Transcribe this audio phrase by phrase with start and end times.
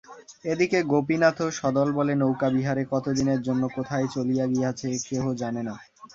[0.45, 5.75] এ দিকে গোপীনাথও সদলবলে নৌকাবিহারে কতদিনের জন্য কোথায় চলিয়া গিয়াছে কেহ জানে না।